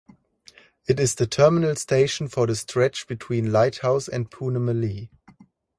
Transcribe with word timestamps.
It 0.87 0.99
is 0.99 1.13
the 1.13 1.27
terminal 1.27 1.75
station 1.75 2.27
for 2.27 2.47
the 2.47 2.55
stretch 2.55 3.05
between 3.05 3.51
Lighthouse 3.51 4.07
and 4.07 4.31
Poonamallee. 4.31 5.09